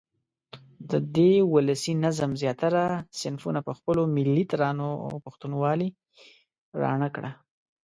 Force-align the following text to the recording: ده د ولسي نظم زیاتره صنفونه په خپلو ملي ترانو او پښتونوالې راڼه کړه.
ده 0.89 0.97
د 1.15 1.17
ولسي 1.53 1.93
نظم 2.05 2.31
زیاتره 2.41 2.83
صنفونه 3.21 3.59
په 3.67 3.71
خپلو 3.77 4.01
ملي 4.15 4.43
ترانو 4.51 4.89
او 5.07 5.13
پښتونوالې 5.25 5.89
راڼه 6.81 7.07
کړه. 7.15 7.31